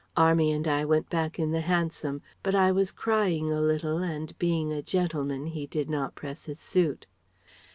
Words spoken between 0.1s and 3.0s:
'Army' and I went back in the hansom, but I was